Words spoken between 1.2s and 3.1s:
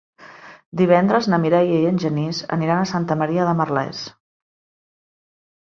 na Mireia i en Genís aniran a